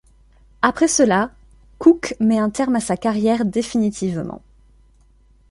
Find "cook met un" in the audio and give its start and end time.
1.77-2.49